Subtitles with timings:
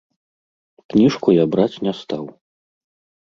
[0.93, 2.25] Кніжку я браць не стаў.